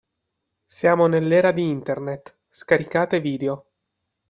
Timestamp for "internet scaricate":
1.61-3.19